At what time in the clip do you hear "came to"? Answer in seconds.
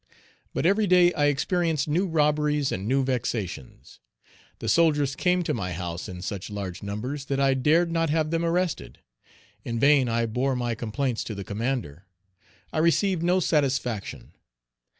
5.15-5.53